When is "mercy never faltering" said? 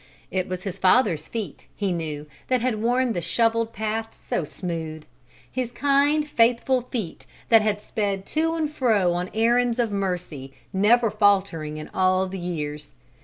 9.91-11.77